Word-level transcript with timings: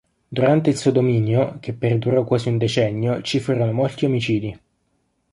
Durante 0.27 0.71
il 0.71 0.77
suo 0.77 0.89
dominio, 0.89 1.57
che 1.59 1.73
perdurò 1.73 2.23
quasi 2.23 2.49
un 2.49 2.57
decennio, 2.57 3.21
ci 3.21 3.39
furono 3.39 3.71
molti 3.71 4.05
omicidi. 4.05 4.59